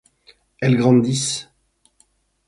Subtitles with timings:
[0.61, 1.47] Elles grandissent.